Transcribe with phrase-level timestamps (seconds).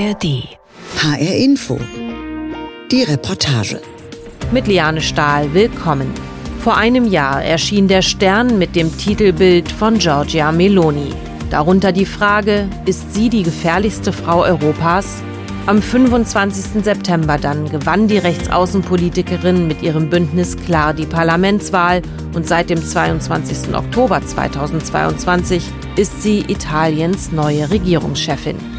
[0.00, 0.48] ARD.
[0.96, 1.78] HR Info.
[2.90, 3.80] Die Reportage.
[4.50, 6.10] Mit Liane Stahl, willkommen.
[6.60, 11.10] Vor einem Jahr erschien der Stern mit dem Titelbild von Giorgia Meloni.
[11.50, 15.22] Darunter die Frage, ist sie die gefährlichste Frau Europas?
[15.66, 16.82] Am 25.
[16.82, 22.00] September dann gewann die Rechtsaußenpolitikerin mit ihrem Bündnis klar die Parlamentswahl
[22.34, 23.74] und seit dem 22.
[23.74, 25.62] Oktober 2022
[25.96, 28.69] ist sie Italiens neue Regierungschefin.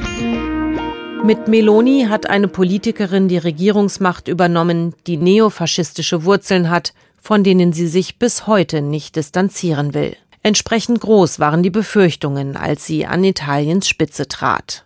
[1.23, 7.85] Mit Meloni hat eine Politikerin die Regierungsmacht übernommen, die neofaschistische Wurzeln hat, von denen sie
[7.87, 10.15] sich bis heute nicht distanzieren will.
[10.41, 14.83] Entsprechend groß waren die Befürchtungen, als sie an Italiens Spitze trat.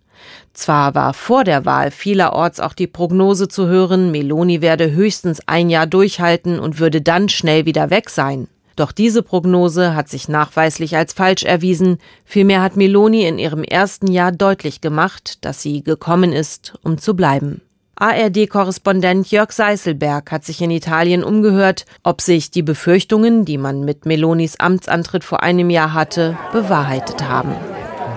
[0.54, 5.70] Zwar war vor der Wahl vielerorts auch die Prognose zu hören, Meloni werde höchstens ein
[5.70, 8.50] Jahr durchhalten und würde dann schnell wieder weg sein.
[8.76, 11.98] Doch diese Prognose hat sich nachweislich als falsch erwiesen.
[12.26, 17.16] Vielmehr hat Meloni in ihrem ersten Jahr deutlich gemacht, dass sie gekommen ist, um zu
[17.16, 17.62] bleiben.
[17.98, 24.06] ARD-Korrespondent Jörg Seißelberg hat sich in Italien umgehört, ob sich die Befürchtungen, die man mit
[24.06, 27.56] Melonis Amtsantritt vor einem Jahr hatte, bewahrheitet haben.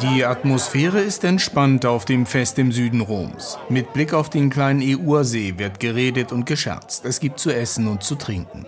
[0.03, 3.59] Die Atmosphäre ist entspannt auf dem Fest im Süden Roms.
[3.69, 7.05] Mit Blick auf den kleinen Eursee wird geredet und gescherzt.
[7.05, 8.67] Es gibt zu essen und zu trinken.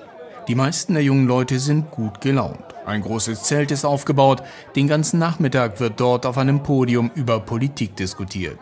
[0.50, 2.58] Die meisten der jungen Leute sind gut gelaunt.
[2.84, 4.42] Ein großes Zelt ist aufgebaut.
[4.74, 8.58] Den ganzen Nachmittag wird dort auf einem Podium über Politik diskutiert.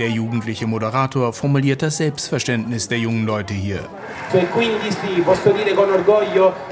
[0.00, 3.78] Der jugendliche Moderator formuliert das Selbstverständnis der jungen Leute hier.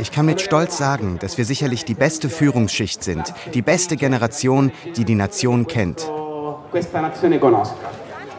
[0.01, 4.73] Ich kann mit Stolz sagen, dass wir sicherlich die beste Führungsschicht sind, die beste Generation,
[4.97, 6.11] die die Nation kennt.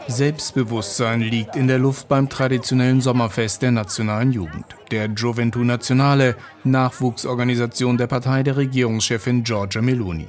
[0.08, 7.96] Selbstbewusstsein liegt in der Luft beim traditionellen Sommerfest der nationalen Jugend, der Gioventù Nazionale, Nachwuchsorganisation
[7.96, 10.28] der Partei der Regierungschefin Giorgia Meloni.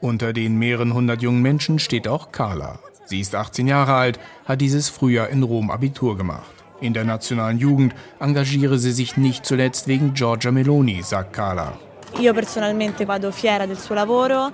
[0.00, 2.78] Unter den mehreren hundert jungen Menschen steht auch Carla.
[3.06, 6.52] Sie ist 18 Jahre alt, hat dieses Frühjahr in Rom Abitur gemacht.
[6.80, 11.78] In der nationalen Jugend engagiere sie sich nicht zuletzt wegen Giorgia Meloni, sagt Carla.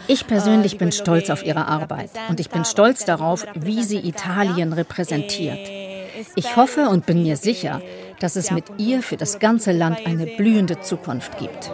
[0.09, 4.73] Ich persönlich bin stolz auf ihre Arbeit und ich bin stolz darauf, wie sie Italien
[4.73, 5.59] repräsentiert.
[6.35, 7.81] Ich hoffe und bin mir sicher,
[8.21, 11.71] dass es mit ihr für das ganze Land eine blühende Zukunft gibt.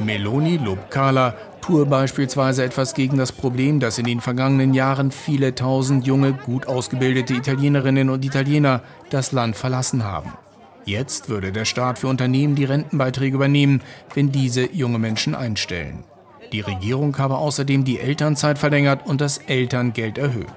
[0.00, 5.54] Meloni lobt Carla, tue beispielsweise etwas gegen das Problem, dass in den vergangenen Jahren viele
[5.54, 10.32] tausend junge, gut ausgebildete Italienerinnen und Italiener das Land verlassen haben.
[10.86, 13.80] Jetzt würde der Staat für Unternehmen die Rentenbeiträge übernehmen,
[14.14, 16.04] wenn diese junge Menschen einstellen.
[16.52, 20.52] Die Regierung habe außerdem die Elternzeit verlängert und das Elterngeld erhöht.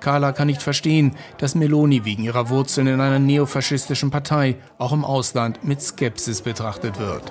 [0.00, 5.04] Carla kann nicht verstehen, dass Meloni wegen ihrer Wurzeln in einer neofaschistischen Partei auch im
[5.04, 7.22] Ausland mit Skepsis betrachtet wird.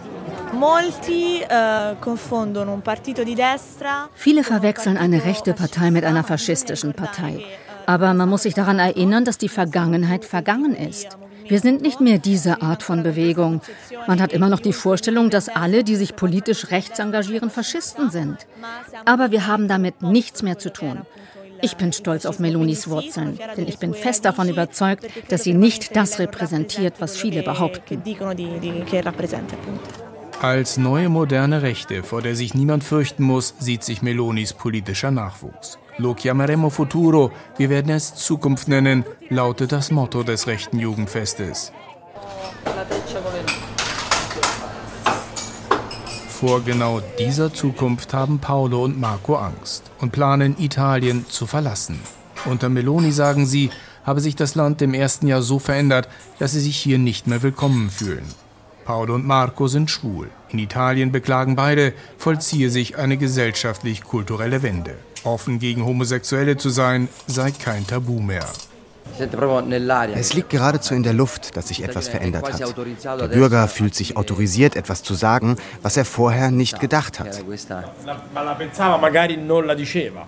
[0.51, 1.45] Eh,
[4.13, 7.43] Viele verwechseln eine rechte Partei mit einer faschistischen Partei.
[7.85, 11.17] Aber man muss sich daran erinnern, dass die Vergangenheit vergangen ist.
[11.47, 13.61] Wir sind nicht mehr diese Art von Bewegung.
[14.07, 18.47] Man hat immer noch die Vorstellung, dass alle, die sich politisch rechts engagieren, Faschisten sind.
[19.05, 21.01] Aber wir haben damit nichts mehr zu tun.
[21.61, 25.95] Ich bin stolz auf Melonis Wurzeln, denn ich bin fest davon überzeugt, dass sie nicht
[25.95, 28.01] das repräsentiert, was viele behaupten.
[30.41, 35.79] Als neue moderne Rechte, vor der sich niemand fürchten muss, sieht sich Melonis politischer Nachwuchs.
[35.97, 41.71] Lo chiameremo futuro, wir werden es Zukunft nennen, lautet das Motto des rechten Jugendfestes.
[46.27, 52.01] Vor genau dieser Zukunft haben Paolo und Marco Angst und planen, Italien zu verlassen.
[52.43, 53.69] Unter Meloni sagen sie,
[54.03, 57.41] habe sich das Land im ersten Jahr so verändert, dass sie sich hier nicht mehr
[57.41, 58.25] willkommen fühlen.
[58.83, 60.29] Paolo und Marco sind schwul.
[60.49, 64.95] In Italien beklagen beide, vollziehe sich eine gesellschaftlich-kulturelle Wende.
[65.25, 68.45] Offen gegen Homosexuelle zu sein, sei kein Tabu mehr.
[70.15, 72.59] Es liegt geradezu in der Luft, dass sich etwas verändert hat.
[73.21, 77.43] Der Bürger fühlt sich autorisiert, etwas zu sagen, was er vorher nicht gedacht hat.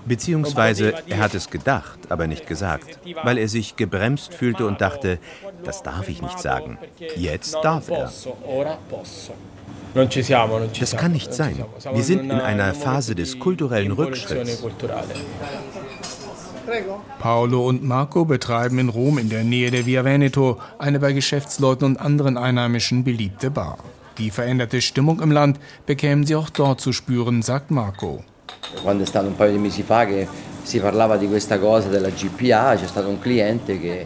[0.06, 5.20] Beziehungsweise er hat es gedacht, aber nicht gesagt, weil er sich gebremst fühlte und dachte,
[5.64, 6.78] das darf ich nicht sagen.
[7.16, 8.12] Jetzt darf er.
[10.80, 11.66] Das kann nicht sein.
[11.94, 14.64] Wir sind in einer Phase des kulturellen Rückschritts.
[17.20, 21.86] Paolo und Marco betreiben in Rom in der Nähe der Via Veneto eine bei Geschäftsleuten
[21.86, 23.78] und anderen Einheimischen beliebte Bar.
[24.18, 28.24] Die veränderte Stimmung im Land bekämen sie auch dort zu spüren, sagt Marco.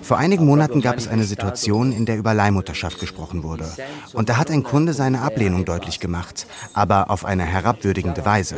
[0.01, 3.65] Vor einigen Monaten gab es eine Situation, in der über Leihmutterschaft gesprochen wurde.
[4.13, 8.57] Und da hat ein Kunde seine Ablehnung deutlich gemacht, aber auf eine herabwürdigende Weise.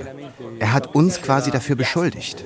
[0.59, 2.43] Er hat uns quasi dafür beschuldigt.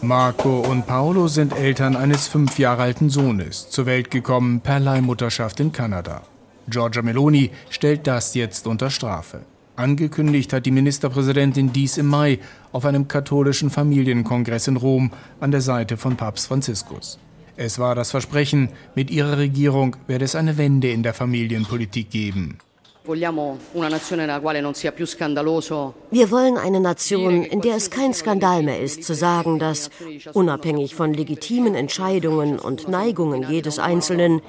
[0.00, 5.60] Marco und Paolo sind Eltern eines fünf Jahre alten Sohnes, zur Welt gekommen per Leihmutterschaft
[5.60, 6.22] in Kanada.
[6.68, 9.40] Giorgia Meloni stellt das jetzt unter Strafe.
[9.76, 12.38] Angekündigt hat die Ministerpräsidentin dies im Mai
[12.70, 15.10] auf einem katholischen Familienkongress in Rom
[15.40, 17.18] an der Seite von Papst Franziskus.
[17.56, 22.58] Es war das Versprechen, mit ihrer Regierung werde es eine Wende in der Familienpolitik geben.
[23.06, 23.30] Wir
[26.30, 29.90] wollen eine Nation, in der es kein Skandal mehr ist, zu sagen, dass,
[30.32, 34.40] unabhängig von legitimen Entscheidungen und Neigungen jedes Einzelnen,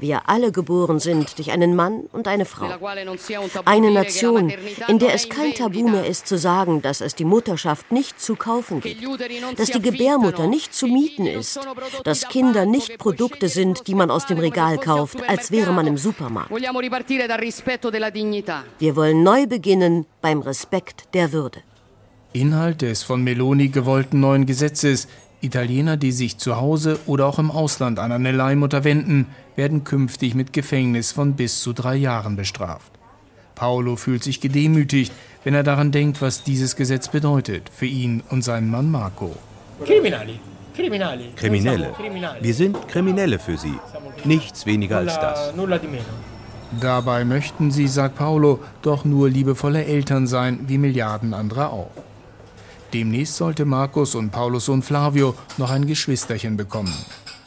[0.00, 2.68] wir alle geboren sind durch einen Mann und eine Frau.
[3.64, 4.52] Eine Nation,
[4.88, 8.36] in der es kein Tabu mehr ist zu sagen, dass es die Mutterschaft nicht zu
[8.36, 9.02] kaufen gibt,
[9.58, 11.60] dass die Gebärmutter nicht zu mieten ist,
[12.04, 15.98] dass Kinder nicht Produkte sind, die man aus dem Regal kauft, als wäre man im
[15.98, 16.50] Supermarkt.
[16.50, 16.74] Wir
[18.96, 21.60] wollen neu beginnen beim Respekt der Würde.
[22.32, 25.08] Inhalt des von Meloni gewollten neuen Gesetzes
[25.40, 29.26] Italiener, die sich zu Hause oder auch im Ausland an eine Leihmutter wenden,
[29.56, 32.92] werden künftig mit Gefängnis von bis zu drei Jahren bestraft.
[33.54, 35.12] Paolo fühlt sich gedemütigt,
[35.44, 39.34] wenn er daran denkt, was dieses Gesetz bedeutet für ihn und seinen Mann Marco.
[41.36, 41.92] Kriminelle.
[42.40, 43.74] Wir sind Kriminelle für sie.
[44.24, 45.52] Nichts weniger als das.
[46.80, 51.90] Dabei möchten sie, sagt Paolo, doch nur liebevolle Eltern sein, wie Milliarden anderer auch.
[52.92, 56.94] Demnächst sollte Markus und Paulus Sohn Flavio noch ein Geschwisterchen bekommen.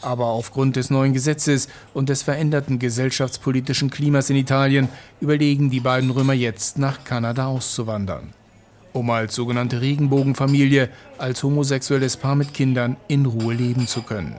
[0.01, 4.89] Aber aufgrund des neuen Gesetzes und des veränderten gesellschaftspolitischen Klimas in Italien
[5.19, 8.33] überlegen die beiden Römer jetzt nach Kanada auszuwandern.
[8.93, 14.35] Um als sogenannte Regenbogenfamilie, als homosexuelles Paar mit Kindern in Ruhe leben zu können.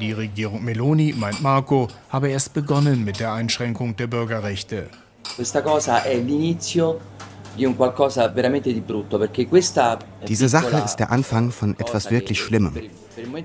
[0.00, 4.88] Die Regierung Meloni, meint Marco, habe erst begonnen mit der Einschränkung der Bürgerrechte.
[10.28, 12.74] Diese Sache ist der Anfang von etwas wirklich Schlimmem.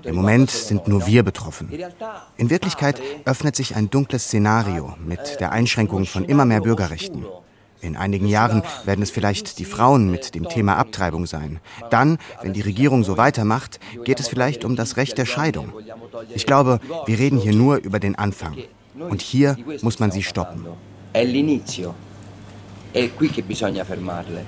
[0.04, 1.72] Im Moment sind nur wir betroffen.
[2.38, 7.26] In Wirklichkeit öffnet sich ein dunkles Szenario mit der Einschränkung von immer mehr Bürgerrechten.
[7.82, 11.60] In einigen Jahren werden es vielleicht die Frauen mit dem Thema Abtreibung sein.
[11.92, 15.74] Dann, wenn die Regierung so weitermacht, geht es vielleicht um das Recht der Scheidung.
[16.34, 18.58] Ich glaube, wir reden hier nur über den Anfang.
[18.98, 20.66] Und hier muss man sie stoppen.
[21.14, 21.24] È
[23.16, 24.46] qui che bisogna fermarle.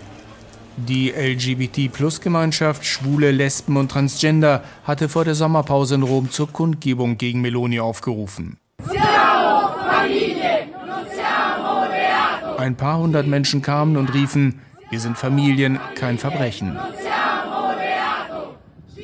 [0.76, 7.42] Die LGBT-Plus-Gemeinschaft, Schwule, Lesben und Transgender hatte vor der Sommerpause in Rom zur Kundgebung gegen
[7.42, 8.58] Meloni aufgerufen.
[12.58, 16.78] Ein paar hundert Menschen kamen und riefen, wir sind Familien, kein Verbrechen.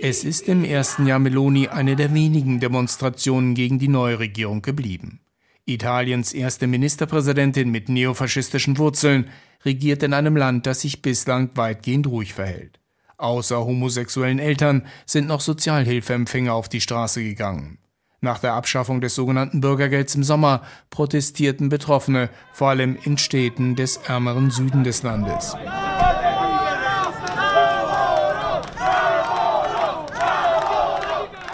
[0.01, 5.19] Es ist im ersten Jahr Meloni eine der wenigen Demonstrationen gegen die neue Regierung geblieben.
[5.65, 9.29] Italiens erste Ministerpräsidentin mit neofaschistischen Wurzeln
[9.63, 12.79] regiert in einem Land, das sich bislang weitgehend ruhig verhält.
[13.17, 17.79] Außer homosexuellen Eltern sind noch Sozialhilfeempfänger auf die Straße gegangen.
[18.21, 23.97] Nach der Abschaffung des sogenannten Bürgergelds im Sommer protestierten Betroffene, vor allem in Städten des
[23.97, 25.55] ärmeren Süden des Landes.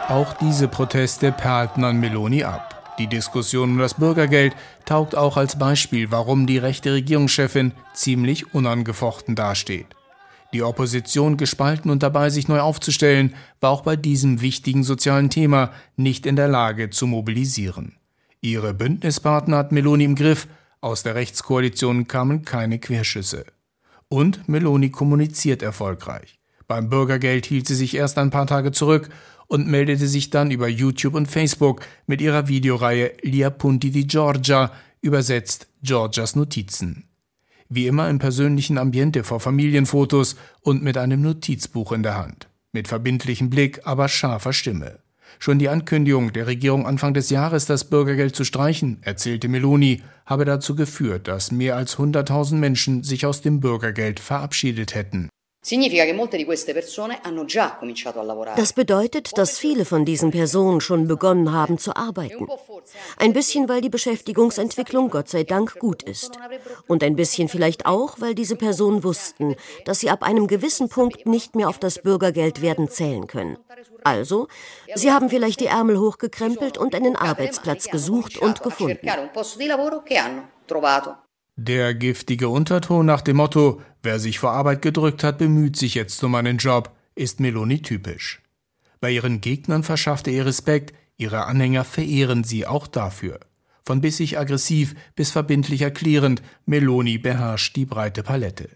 [0.08, 2.81] Auch diese Proteste perlten an Meloni ab.
[3.02, 4.56] Die Diskussion um das Bürgergeld
[4.86, 9.88] taugt auch als Beispiel, warum die rechte Regierungschefin ziemlich unangefochten dasteht.
[10.54, 15.72] Die Opposition gespalten und dabei sich neu aufzustellen, war auch bei diesem wichtigen sozialen Thema
[15.96, 17.96] nicht in der Lage zu mobilisieren.
[18.40, 20.48] Ihre Bündnispartner hat Meloni im Griff,
[20.80, 23.46] aus der Rechtskoalition kamen keine Querschüsse.
[24.10, 26.38] Und Meloni kommuniziert erfolgreich.
[26.68, 29.10] Beim Bürgergeld hielt sie sich erst ein paar Tage zurück
[29.52, 34.72] und meldete sich dann über YouTube und Facebook mit ihrer Videoreihe Gli Appunti di Giorgia,
[35.02, 37.04] übersetzt Georgias Notizen.
[37.68, 42.48] Wie immer im persönlichen Ambiente vor Familienfotos und mit einem Notizbuch in der Hand.
[42.72, 45.00] Mit verbindlichem Blick, aber scharfer Stimme.
[45.38, 50.46] Schon die Ankündigung der Regierung Anfang des Jahres, das Bürgergeld zu streichen, erzählte Meloni, habe
[50.46, 55.28] dazu geführt, dass mehr als 100.000 Menschen sich aus dem Bürgergeld verabschiedet hätten.
[58.58, 62.48] Das bedeutet, dass viele von diesen Personen schon begonnen haben zu arbeiten.
[63.18, 66.32] Ein bisschen, weil die Beschäftigungsentwicklung Gott sei Dank gut ist.
[66.88, 71.28] Und ein bisschen vielleicht auch, weil diese Personen wussten, dass sie ab einem gewissen Punkt
[71.28, 73.58] nicht mehr auf das Bürgergeld werden zählen können.
[74.04, 74.48] Also,
[74.96, 79.08] sie haben vielleicht die Ärmel hochgekrempelt und einen Arbeitsplatz gesucht und gefunden.
[81.58, 86.24] Der giftige Unterton nach dem Motto, wer sich vor Arbeit gedrückt hat, bemüht sich jetzt
[86.24, 88.42] um einen Job, ist Meloni typisch.
[89.00, 93.40] Bei ihren Gegnern verschafft er ihr Respekt, ihre Anhänger verehren sie auch dafür.
[93.86, 98.70] Von bissig aggressiv bis verbindlich erklärend, Meloni beherrscht die breite Palette.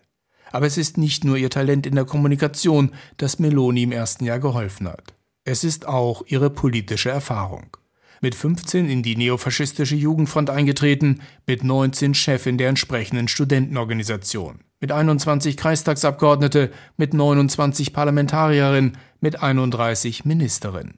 [0.51, 4.39] Aber es ist nicht nur ihr Talent in der Kommunikation, das Meloni im ersten Jahr
[4.39, 5.13] geholfen hat.
[5.44, 7.77] Es ist auch ihre politische Erfahrung.
[8.25, 15.55] Mit 15 in die neofaschistische Jugendfront eingetreten, mit 19 Chefin der entsprechenden Studentenorganisation, mit 21
[15.55, 20.96] Kreistagsabgeordnete, mit 29 Parlamentarierin, mit 31 Ministerin.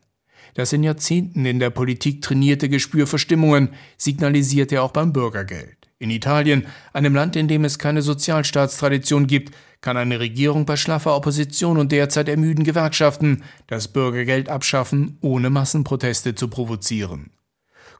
[0.53, 5.76] Das in Jahrzehnten in der Politik trainierte Gespür für Stimmungen signalisiert er auch beim Bürgergeld.
[5.99, 11.15] In Italien, einem Land, in dem es keine Sozialstaatstradition gibt, kann eine Regierung bei schlaffer
[11.15, 17.31] Opposition und derzeit ermüden Gewerkschaften das Bürgergeld abschaffen, ohne Massenproteste zu provozieren.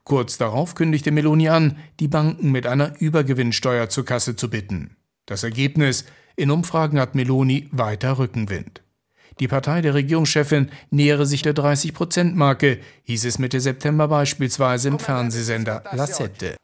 [0.04, 4.96] Kurz darauf kündigte Meloni an, die Banken mit einer Übergewinnsteuer zur Kasse zu bitten.
[5.26, 8.84] Das Ergebnis: In Umfragen hat Meloni weiter Rückenwind.
[9.40, 15.84] Die Partei der Regierungschefin nähere sich der 30-Prozent-Marke, hieß es Mitte September beispielsweise im Fernsehsender
[15.92, 16.56] La Sette.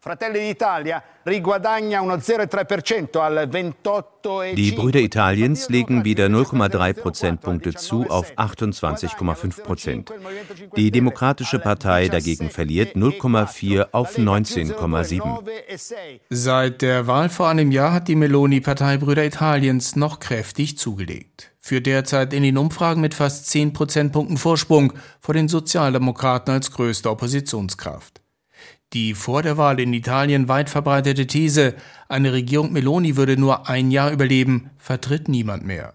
[4.56, 10.12] Die Brüder Italiens legen wieder 0,3 Prozentpunkte zu auf 28,5 Prozent.
[10.76, 16.20] Die Demokratische Partei dagegen verliert 0,4 auf 19,7.
[16.30, 21.86] Seit der Wahl vor einem Jahr hat die Meloni-Partei Brüder Italiens noch kräftig zugelegt führt
[21.86, 24.92] derzeit in den Umfragen mit fast 10 Prozentpunkten Vorsprung
[25.22, 28.22] vor den Sozialdemokraten als größte Oppositionskraft.
[28.92, 31.74] Die vor der Wahl in Italien weit verbreitete These,
[32.10, 35.94] eine Regierung Meloni würde nur ein Jahr überleben, vertritt niemand mehr.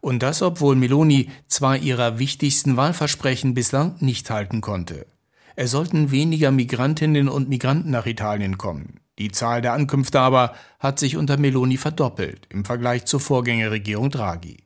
[0.00, 5.06] Und das, obwohl Meloni zwei ihrer wichtigsten Wahlversprechen bislang nicht halten konnte.
[5.54, 9.00] Es sollten weniger Migrantinnen und Migranten nach Italien kommen.
[9.20, 14.65] Die Zahl der Ankünfte aber hat sich unter Meloni verdoppelt im Vergleich zur Vorgängerregierung Draghi.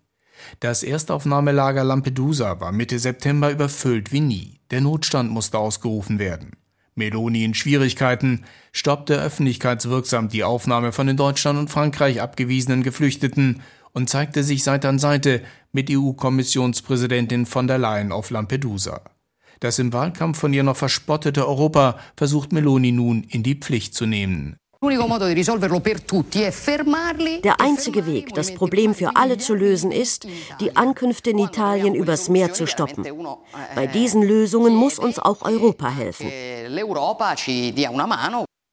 [0.61, 4.61] Das Erstaufnahmelager Lampedusa war Mitte September überfüllt wie nie.
[4.71, 6.53] Der Notstand musste ausgerufen werden.
[6.95, 14.09] Meloni in Schwierigkeiten stoppte öffentlichkeitswirksam die Aufnahme von in Deutschland und Frankreich abgewiesenen Geflüchteten und
[14.09, 15.43] zeigte sich Seite an Seite
[15.73, 19.03] mit EU-Kommissionspräsidentin von der Leyen auf Lampedusa.
[19.61, 24.07] Das im Wahlkampf von ihr noch verspottete Europa versucht Meloni nun in die Pflicht zu
[24.07, 24.57] nehmen.
[24.83, 24.99] Der
[27.61, 30.27] einzige Weg, das Problem für alle zu lösen, ist,
[30.59, 33.05] die Ankünfte in Italien übers Meer zu stoppen.
[33.75, 36.33] Bei diesen Lösungen muss uns auch Europa helfen.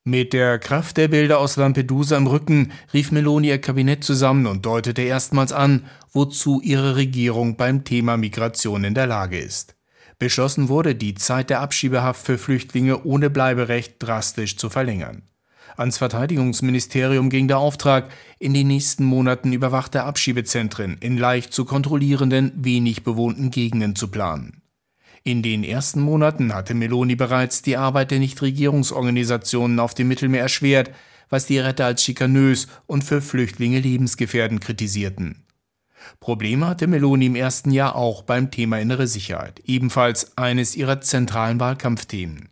[0.06, 4.66] Mit der Kraft der Bilder aus Lampedusa im Rücken rief Meloni ihr Kabinett zusammen und
[4.66, 9.76] deutete erstmals an, wozu ihre Regierung beim Thema Migration in der Lage ist.
[10.20, 15.24] Beschlossen wurde, die Zeit der Abschiebehaft für Flüchtlinge ohne Bleiberecht drastisch zu verlängern.
[15.78, 22.52] Ans Verteidigungsministerium ging der Auftrag, in den nächsten Monaten überwachte Abschiebezentren in leicht zu kontrollierenden,
[22.56, 24.64] wenig bewohnten Gegenden zu planen.
[25.24, 30.92] In den ersten Monaten hatte Meloni bereits die Arbeit der Nichtregierungsorganisationen auf dem Mittelmeer erschwert,
[31.30, 35.44] was die Retter als schikanös und für Flüchtlinge lebensgefährdend kritisierten.
[36.20, 41.60] Probleme hatte Meloni im ersten Jahr auch beim Thema innere Sicherheit, ebenfalls eines ihrer zentralen
[41.60, 42.50] Wahlkampfthemen.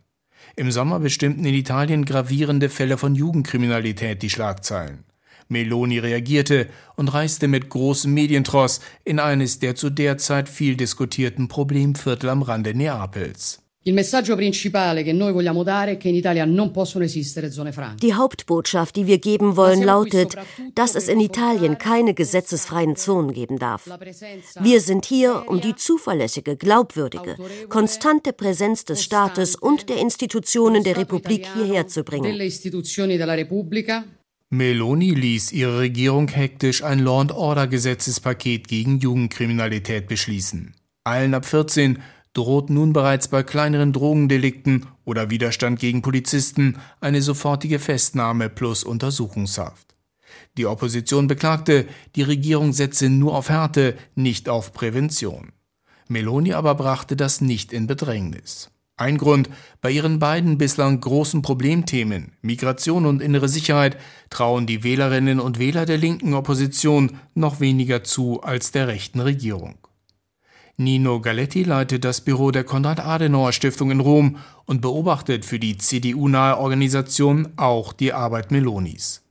[0.58, 5.04] Im Sommer bestimmten in Italien gravierende Fälle von Jugendkriminalität die Schlagzeilen.
[5.48, 11.48] Meloni reagierte und reiste mit großem Medientross in eines der zu der Zeit viel diskutierten
[11.48, 13.65] Problemviertel am Rande Neapels.
[18.00, 20.34] Die Hauptbotschaft, die wir geben wollen, lautet,
[20.74, 23.88] dass es in Italien keine gesetzesfreien Zonen geben darf.
[24.60, 27.36] Wir sind hier, um die zuverlässige, glaubwürdige,
[27.68, 32.36] konstante Präsenz des Staates und der Institutionen der Republik hierher zu bringen.
[34.50, 40.74] Meloni ließ ihre Regierung hektisch ein Law-and-Order-Gesetzespaket gegen Jugendkriminalität beschließen.
[41.04, 41.98] Allen ab 14
[42.36, 49.94] droht nun bereits bei kleineren Drogendelikten oder Widerstand gegen Polizisten eine sofortige Festnahme plus Untersuchungshaft.
[50.56, 55.52] Die Opposition beklagte, die Regierung setze nur auf Härte, nicht auf Prävention.
[56.08, 58.70] Meloni aber brachte das nicht in Bedrängnis.
[58.98, 59.50] Ein Grund,
[59.82, 63.98] bei ihren beiden bislang großen Problemthemen, Migration und innere Sicherheit,
[64.30, 69.76] trauen die Wählerinnen und Wähler der linken Opposition noch weniger zu als der rechten Regierung.
[70.78, 77.48] Nino Galetti leitet das Büro der Konrad-Adenauer-Stiftung in Rom und beobachtet für die CDU-nahe Organisation
[77.56, 79.22] auch die Arbeit Melonis.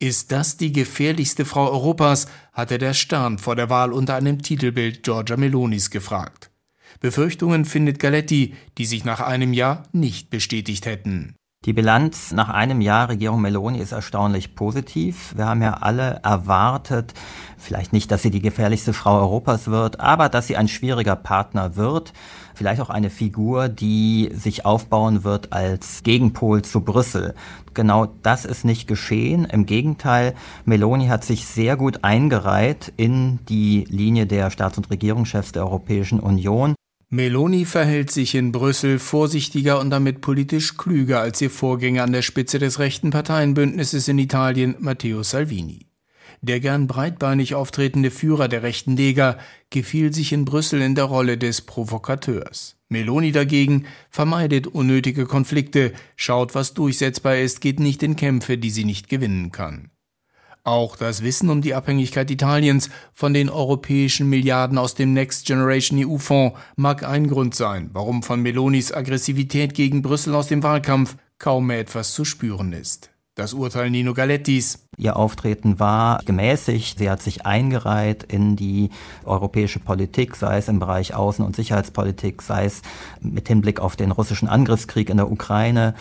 [0.00, 5.04] Ist das die gefährlichste Frau Europas, hatte der Stern vor der Wahl unter einem Titelbild
[5.04, 6.50] Giorgia Melonis gefragt.
[6.98, 11.36] Befürchtungen findet Galetti, die sich nach einem Jahr nicht bestätigt hätten.
[11.64, 15.32] Die Bilanz nach einem Jahr Regierung Meloni ist erstaunlich positiv.
[15.36, 17.14] Wir haben ja alle erwartet,
[17.56, 21.76] vielleicht nicht, dass sie die gefährlichste Frau Europas wird, aber dass sie ein schwieriger Partner
[21.76, 22.14] wird.
[22.56, 27.32] Vielleicht auch eine Figur, die sich aufbauen wird als Gegenpol zu Brüssel.
[27.74, 29.44] Genau das ist nicht geschehen.
[29.44, 35.52] Im Gegenteil, Meloni hat sich sehr gut eingereiht in die Linie der Staats- und Regierungschefs
[35.52, 36.74] der Europäischen Union.
[37.14, 42.22] Meloni verhält sich in Brüssel vorsichtiger und damit politisch klüger als ihr Vorgänger an der
[42.22, 45.88] Spitze des rechten Parteienbündnisses in Italien, Matteo Salvini.
[46.40, 49.36] Der gern breitbeinig auftretende Führer der rechten Lega
[49.68, 52.76] gefiel sich in Brüssel in der Rolle des Provokateurs.
[52.88, 58.86] Meloni dagegen vermeidet unnötige Konflikte, schaut, was durchsetzbar ist, geht nicht in Kämpfe, die sie
[58.86, 59.90] nicht gewinnen kann.
[60.64, 65.98] Auch das Wissen um die Abhängigkeit Italiens von den europäischen Milliarden aus dem Next Generation
[65.98, 71.66] EU-Fonds mag ein Grund sein, warum von Melonis Aggressivität gegen Brüssel aus dem Wahlkampf kaum
[71.66, 73.11] mehr etwas zu spüren ist.
[73.34, 74.86] Das Urteil Nino Galettis.
[74.98, 76.98] Ihr Auftreten war gemäßigt.
[76.98, 78.90] Sie hat sich eingereiht in die
[79.24, 82.82] europäische Politik, sei es im Bereich Außen- und Sicherheitspolitik, sei es
[83.22, 85.94] mit Hinblick auf den russischen Angriffskrieg in der Ukraine,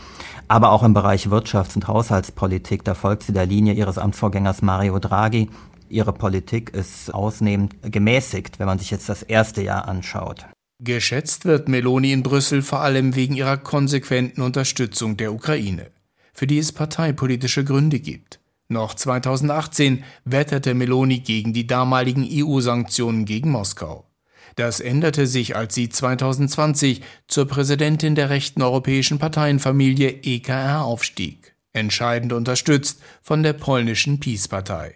[0.50, 2.84] aber auch im Bereich Wirtschafts- und Haushaltspolitik.
[2.84, 5.50] Da folgt sie der Linie ihres Amtsvorgängers Mario Draghi.
[5.88, 10.48] Ihre Politik ist ausnehmend gemäßigt, wenn man sich jetzt das erste Jahr anschaut.
[10.84, 15.92] Geschätzt wird Meloni in Brüssel vor allem wegen ihrer konsequenten Unterstützung der Ukraine
[16.34, 18.40] für die es parteipolitische Gründe gibt.
[18.68, 24.08] Noch 2018 wetterte Meloni gegen die damaligen EU-Sanktionen gegen Moskau.
[24.56, 32.34] Das änderte sich, als sie 2020 zur Präsidentin der rechten europäischen Parteienfamilie EKR aufstieg, entscheidend
[32.34, 34.96] unterstützt von der polnischen Peace-Partei.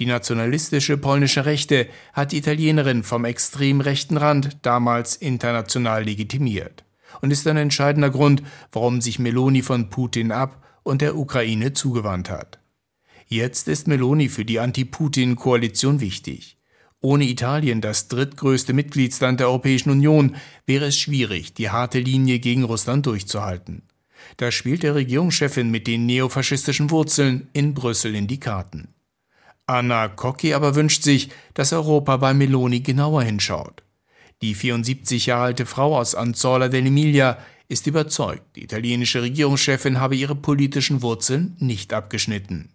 [0.00, 6.84] Die nationalistische polnische Rechte hat die Italienerin vom extrem rechten Rand damals international legitimiert
[7.20, 12.30] und ist ein entscheidender Grund, warum sich Meloni von Putin ab und der Ukraine zugewandt
[12.30, 12.58] hat.
[13.26, 16.56] Jetzt ist Meloni für die Anti-Putin-Koalition wichtig.
[17.00, 22.64] Ohne Italien, das drittgrößte Mitgliedsland der Europäischen Union, wäre es schwierig, die harte Linie gegen
[22.64, 23.82] Russland durchzuhalten.
[24.36, 28.88] Da spielt der Regierungschefin mit den neofaschistischen Wurzeln in Brüssel in die Karten.
[29.66, 33.82] Anna Cocchi aber wünscht sich, dass Europa bei Meloni genauer hinschaut.
[34.40, 37.36] Die 74 Jahre alte Frau aus Anzola dell'Emilia
[37.68, 42.70] ist überzeugt, die italienische Regierungschefin habe ihre politischen Wurzeln nicht abgeschnitten.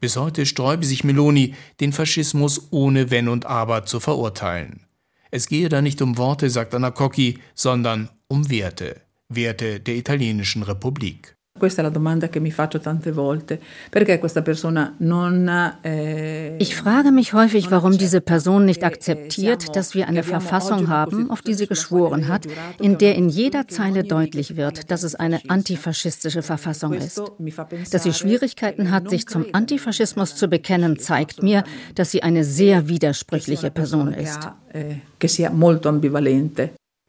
[0.00, 4.80] Bis heute sträube sich Meloni, den Faschismus ohne Wenn und Aber zu verurteilen.
[5.30, 10.62] Es gehe da nicht um Worte, sagt Anna Cocchi, sondern um Werte, Werte der italienischen
[10.62, 11.37] Republik.
[11.58, 13.60] Questa è la domanda che mi faccio tante volte.
[13.90, 15.48] Perché questa persona non,
[15.82, 21.30] eh, ich frage mich häufig, warum diese Person nicht akzeptiert, dass wir eine Verfassung haben,
[21.30, 22.46] auf die sie geschworen hat,
[22.80, 27.20] in der in jeder Zeile deutlich wird, dass es eine antifaschistische Verfassung ist.
[27.90, 32.88] Dass sie Schwierigkeiten hat, sich zum Antifaschismus zu bekennen, zeigt mir, dass sie eine sehr
[32.88, 34.48] widersprüchliche Person ist.
[34.72, 34.96] Eh,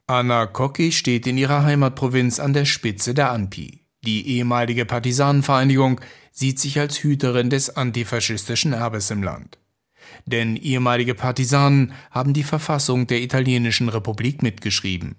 [0.10, 3.79] Anna Cocchi steht in ihrer Heimatprovinz an der Spitze der ANPI.
[4.06, 6.00] Die ehemalige Partisanenvereinigung
[6.32, 9.58] sieht sich als Hüterin des antifaschistischen Erbes im Land.
[10.26, 15.16] Denn ehemalige Partisanen haben die Verfassung der italienischen Republik mitgeschrieben.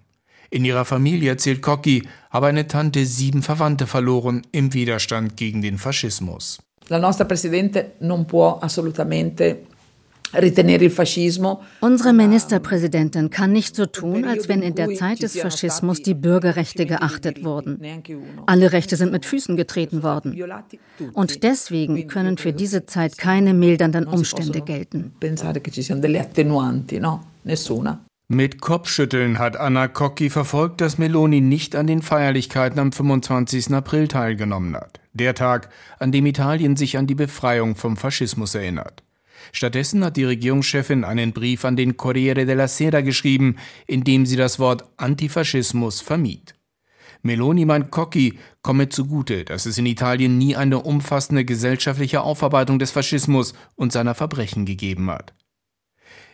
[0.50, 5.78] In ihrer Familie, erzählt Cocchi, habe eine Tante sieben Verwandte verloren im Widerstand gegen den
[5.78, 6.58] Faschismus.
[6.88, 9.66] La nostra Presidente non può assolutamente
[11.80, 16.86] Unsere Ministerpräsidentin kann nicht so tun, als wenn in der Zeit des Faschismus die Bürgerrechte
[16.86, 17.80] geachtet wurden.
[18.46, 20.40] Alle Rechte sind mit Füßen getreten worden.
[21.12, 25.12] Und deswegen können für diese Zeit keine mildernden Umstände gelten.
[28.32, 33.74] Mit Kopfschütteln hat Anna Cocchi verfolgt, dass Meloni nicht an den Feierlichkeiten am 25.
[33.74, 35.00] April teilgenommen hat.
[35.12, 39.02] Der Tag, an dem Italien sich an die Befreiung vom Faschismus erinnert.
[39.52, 44.36] Stattdessen hat die Regierungschefin einen Brief an den Corriere della Sera geschrieben, in dem sie
[44.36, 46.54] das Wort Antifaschismus vermied.
[47.22, 52.90] Meloni meint Cocchi komme zugute, dass es in Italien nie eine umfassende gesellschaftliche Aufarbeitung des
[52.90, 55.34] Faschismus und seiner Verbrechen gegeben hat.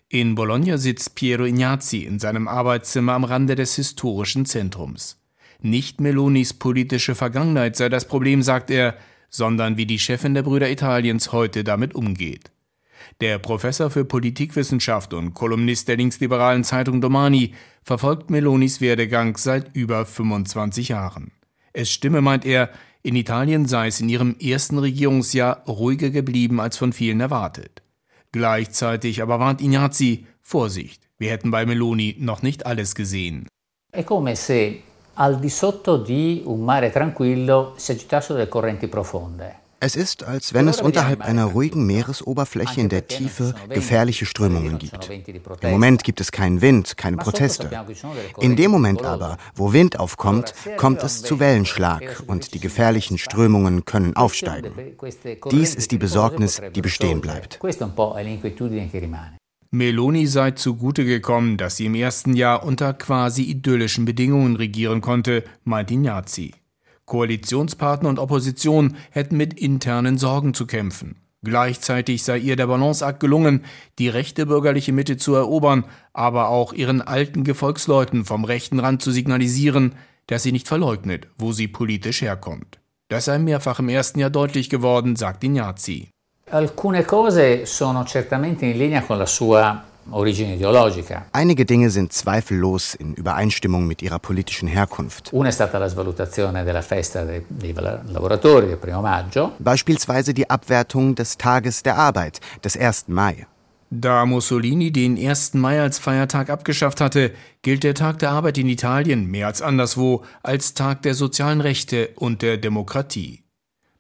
[0.09, 5.21] In Bologna sitzt Piero Ignazzi in seinem Arbeitszimmer am Rande des historischen Zentrums.
[5.61, 8.97] Nicht Melonis politische Vergangenheit sei das Problem, sagt er,
[9.29, 12.53] sondern wie die Chefin der Brüder Italiens heute damit umgeht.
[13.21, 20.05] Der Professor für Politikwissenschaft und Kolumnist der linksliberalen Zeitung Domani verfolgt Melonis Werdegang seit über
[20.05, 21.33] 25 Jahren.
[21.73, 22.71] Es stimme, meint er,
[23.03, 27.83] in Italien sei es in ihrem ersten Regierungsjahr ruhiger geblieben als von vielen erwartet.
[28.33, 33.47] Gleichzeitig aber warnt Ignazzi, Vorsicht, wir hätten bei Meloni noch nicht alles gesehen.
[33.93, 34.83] È come se
[35.15, 39.66] al di sotto di un mare tranquillo si agitassero delle correnti profonde.
[39.79, 45.11] Es ist, als wenn es unterhalb einer ruhigen Meeresoberfläche in der Tiefe gefährliche Strömungen gibt.
[45.61, 47.71] Im Moment gibt es keinen Wind, keine Proteste.
[48.41, 53.85] In dem Moment aber, wo Wind aufkommt, kommt es zu Wellenschlag und die gefährlichen Strömungen
[53.85, 54.73] können aufsteigen.
[55.51, 57.61] Dies ist die Besorgnis, die bestehen bleibt.
[59.73, 65.45] Meloni sei zugute gekommen, dass sie im ersten Jahr unter quasi idyllischen Bedingungen regieren konnte,
[65.65, 66.55] meint Ignazzi.
[67.07, 71.17] Koalitionspartner und Opposition hätten mit internen Sorgen zu kämpfen.
[71.43, 73.65] Gleichzeitig sei ihr der Balanceakt gelungen,
[73.99, 79.13] die rechte bürgerliche Mitte zu erobern, aber auch ihren alten Gefolgsleuten vom rechten Rand zu
[79.13, 79.95] signalisieren,
[80.27, 82.81] dass sie nicht verleugnet, wo sie politisch herkommt.
[83.09, 86.11] Das sei mehrfach im ersten Jahr deutlich geworden, sagt Ignazzi.
[86.51, 91.27] Alcune cose sono certamente in linea con la sua origine ideologica.
[91.33, 95.31] Einige Dinge sind zweifellos in Übereinstimmung mit ihrer politischen Herkunft.
[95.33, 99.53] Una è stata la svalutazione della festa dei, dei lavoratori del primo maggio.
[99.59, 103.05] Beispielsweise die Abwertung des Tages der Arbeit, des 1.
[103.09, 103.47] Mai.
[103.91, 105.55] Da Mussolini den 1.
[105.55, 110.25] Mai als Feiertag abgeschafft hatte, gilt der Tag der Arbeit in Italien mehr als anderswo
[110.43, 113.45] als Tag der sozialen Rechte und der Demokratie.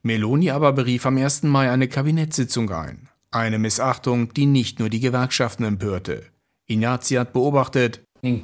[0.02, 1.44] Meloni aber berief am 1.
[1.44, 3.08] Mai eine Kabinettssitzung ein.
[3.30, 6.24] Eine Missachtung, die nicht nur die Gewerkschaften empörte.
[6.66, 8.02] Ignazzi hat beobachtet.
[8.22, 8.40] Zu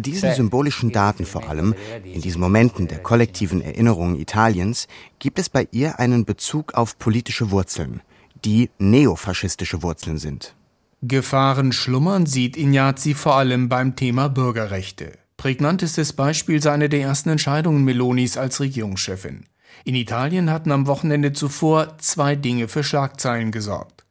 [0.00, 4.86] diesen symbolischen Daten vor allem, in diesen Momenten der kollektiven Erinnerung Italiens,
[5.18, 8.02] gibt es bei ihr einen Bezug auf politische Wurzeln,
[8.44, 10.54] die neofaschistische Wurzeln sind.
[11.02, 15.12] Gefahren schlummern sieht Ignazzi vor allem beim Thema Bürgerrechte.
[15.36, 19.46] Prägnantestes Beispiel sei eine der ersten Entscheidungen Melonis als Regierungschefin.
[19.84, 24.04] In Italien hatten am Wochenende zuvor zwei Dinge für Schlagzeilen gesorgt.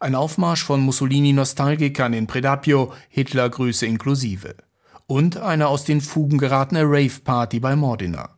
[0.00, 4.56] Ein Aufmarsch von Mussolini-Nostalgikern in Predapio, Hitlergrüße inklusive.
[5.06, 8.30] Und eine aus den Fugen geratene Rave-Party bei Modena.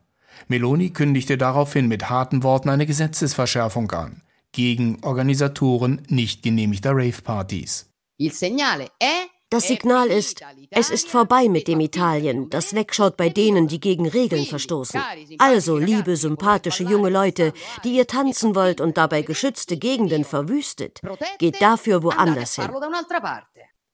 [0.47, 4.21] Meloni kündigte daraufhin mit harten Worten eine Gesetzesverschärfung an
[4.55, 7.89] gegen Organisatoren nicht genehmigter Rave-Partys.
[8.17, 13.29] Il segnale è das Signal ist, es ist vorbei mit dem Italien, das wegschaut bei
[13.29, 15.01] denen, die gegen Regeln verstoßen.
[15.37, 21.01] Also, liebe, sympathische junge Leute, die ihr tanzen wollt und dabei geschützte Gegenden verwüstet,
[21.37, 22.69] geht dafür woanders hin.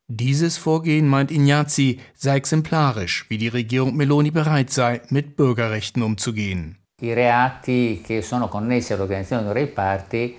[0.08, 6.81] Dieses Vorgehen, meint Ignazzi, sei exemplarisch, wie die Regierung Meloni bereit sei, mit Bürgerrechten umzugehen.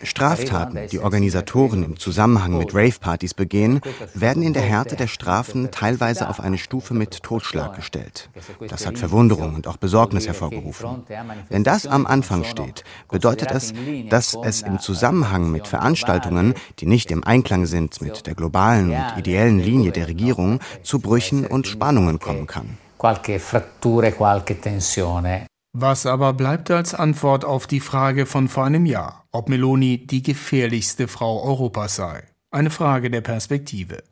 [0.02, 3.80] Straftaten, die Organisatoren im Zusammenhang mit Rave-Partys begehen,
[4.14, 8.30] werden in der Härte der Strafen teilweise auf eine Stufe mit Totschlag gestellt.
[8.68, 11.02] Das hat Verwunderung und auch Besorgnis hervorgerufen.
[11.48, 13.72] Wenn das am Anfang steht, bedeutet es,
[14.08, 19.14] dass es im Zusammenhang mit Veranstaltungen, die nicht im Einklang sind mit der globalen und
[19.18, 22.78] ideellen Linie der Regierung, zu Brüchen und Spannungen kommen kann.
[22.98, 25.51] Qualche fratture, qualche tensione.
[25.74, 30.22] Was aber bleibt als Antwort auf die Frage von vor einem Jahr, ob Meloni die
[30.22, 32.24] gefährlichste Frau Europas sei?
[32.50, 34.02] Eine Frage der Perspektive.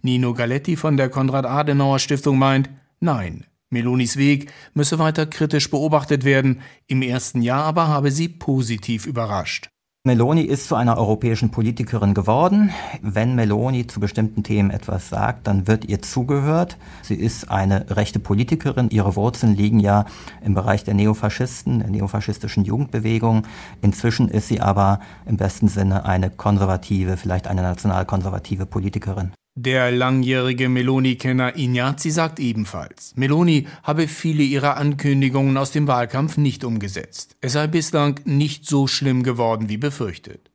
[0.00, 7.02] Nino Galetti von der Konrad-Adenauer-Stiftung meint, nein, Melonis Weg müsse weiter kritisch beobachtet werden, im
[7.02, 9.68] ersten Jahr aber habe sie positiv überrascht.
[10.02, 12.70] Meloni ist zu einer europäischen Politikerin geworden.
[13.02, 16.78] Wenn Meloni zu bestimmten Themen etwas sagt, dann wird ihr zugehört.
[17.02, 18.88] Sie ist eine rechte Politikerin.
[18.88, 20.06] Ihre Wurzeln liegen ja
[20.42, 23.46] im Bereich der Neofaschisten, der neofaschistischen Jugendbewegung.
[23.82, 29.32] Inzwischen ist sie aber im besten Sinne eine konservative, vielleicht eine nationalkonservative Politikerin.
[29.56, 36.64] Der langjährige Meloni-Kenner Ignazzi sagt ebenfalls, Meloni habe viele ihrer Ankündigungen aus dem Wahlkampf nicht
[36.64, 37.36] umgesetzt.
[37.40, 40.50] Es sei bislang nicht so schlimm geworden wie befürchtet.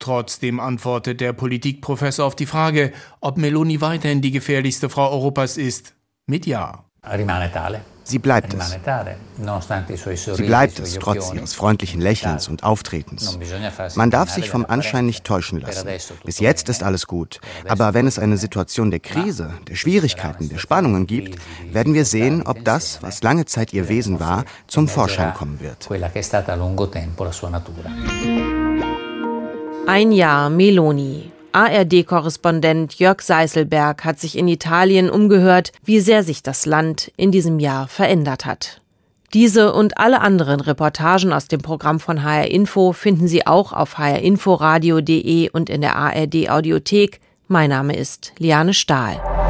[0.00, 5.94] Trotzdem antwortet der Politikprofessor auf die Frage, ob Meloni weiterhin die gefährlichste Frau Europas ist,
[6.26, 6.84] mit Ja.
[8.04, 8.76] Sie bleibt es.
[10.34, 13.38] Sie bleibt es, trotz ihres freundlichen Lächelns und Auftretens.
[13.94, 15.88] Man darf sich vom Anschein nicht täuschen lassen.
[16.24, 17.40] Bis jetzt ist alles gut.
[17.68, 21.38] Aber wenn es eine Situation der Krise, der Schwierigkeiten, der Spannungen gibt,
[21.70, 25.88] werden wir sehen, ob das, was lange Zeit ihr Wesen war, zum Vorschein kommen wird.
[29.86, 31.31] Ein Jahr Meloni.
[31.54, 37.58] ARD-Korrespondent Jörg Seiselberg hat sich in Italien umgehört, wie sehr sich das Land in diesem
[37.58, 38.80] Jahr verändert hat.
[39.34, 43.96] Diese und alle anderen Reportagen aus dem Programm von HR Info finden Sie auch auf
[43.96, 47.20] hrinforadio.de und in der ARD Audiothek.
[47.48, 49.41] Mein Name ist Liane Stahl.